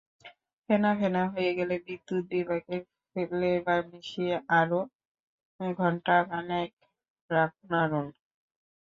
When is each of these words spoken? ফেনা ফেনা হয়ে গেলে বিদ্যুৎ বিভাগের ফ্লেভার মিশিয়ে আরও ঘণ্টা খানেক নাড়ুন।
ফেনা 0.69 0.91
ফেনা 0.99 1.23
হয়ে 1.33 1.51
গেলে 1.57 1.75
বিদ্যুৎ 1.85 2.23
বিভাগের 2.31 2.81
ফ্লেভার 3.11 3.81
মিশিয়ে 3.91 4.35
আরও 4.59 4.79
ঘণ্টা 5.77 6.15
খানেক 6.29 6.69
নাড়ুন। 7.69 8.07